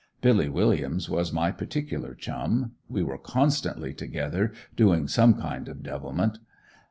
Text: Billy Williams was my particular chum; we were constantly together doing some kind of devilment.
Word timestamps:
Billy 0.19 0.49
Williams 0.49 1.11
was 1.11 1.31
my 1.31 1.51
particular 1.51 2.15
chum; 2.15 2.71
we 2.89 3.03
were 3.03 3.19
constantly 3.19 3.93
together 3.93 4.51
doing 4.75 5.07
some 5.07 5.35
kind 5.39 5.69
of 5.69 5.83
devilment. 5.83 6.39